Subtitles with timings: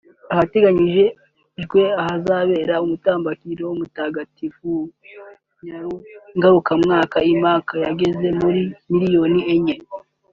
[0.33, 4.73] ahategerejwe abazakora umutambagiro mutagatifu
[6.37, 8.61] ngarukamwaka i Maka bagera kuri
[8.93, 9.75] miliyoni enye